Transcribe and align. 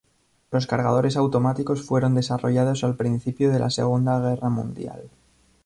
Los 0.49 0.65
cargadores 0.65 1.15
automáticos 1.15 1.83
fueron 1.85 2.15
desarrollados 2.15 2.83
al 2.83 2.95
principio 2.97 3.51
de 3.51 3.59
la 3.59 3.69
Segunda 3.69 4.19
Guerra 4.19 4.49
Mundial. 4.49 5.11